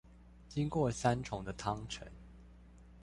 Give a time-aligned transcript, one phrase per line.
[0.49, 2.07] 經過三重的湯城